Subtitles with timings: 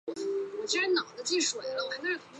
[0.03, 2.19] 回程要坐在左侧